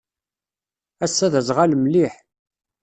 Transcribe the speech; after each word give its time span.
Ass-a 1.05 1.27
d 1.31 1.33
azɣal 1.39 1.71
mliḥ. 1.77 2.13